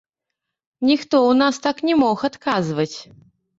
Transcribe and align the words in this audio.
Ніхто 0.91 1.15
ў 1.19 1.37
нас 1.43 1.55
так 1.67 1.85
не 1.89 1.95
мог 2.03 2.27
адказваць. 2.33 2.91